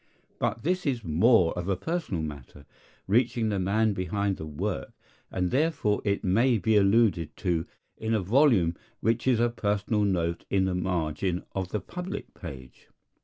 [0.39, 2.65] But this is more of a personal matter,
[3.05, 4.93] reaching the man behind the work,
[5.29, 10.43] and therefore it may be alluded to in a volume which is a personal note
[10.49, 12.87] in the margin of the public page.